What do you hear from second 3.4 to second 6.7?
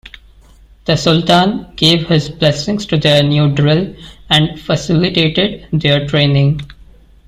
drill and facilitated their training.